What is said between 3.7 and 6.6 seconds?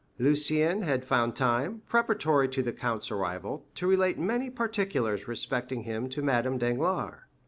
to relate many particulars respecting him to Madame